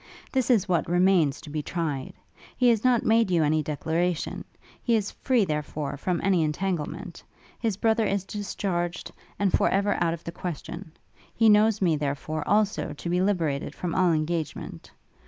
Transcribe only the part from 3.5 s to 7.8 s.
declaration; he is free, therefore, from any entanglement: his